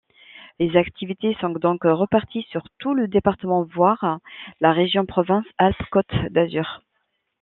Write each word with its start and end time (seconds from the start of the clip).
Les 0.57 0.75
activités 0.77 1.37
sont 1.39 1.49
donc 1.49 1.81
reparties 1.83 2.41
sur 2.49 2.63
tout 2.79 2.95
le 2.95 3.07
département 3.07 3.61
voire 3.65 4.17
la 4.59 4.73
région 4.73 5.05
Provence-Alpes-Côte 5.05 6.31
d'Azur. 6.31 6.81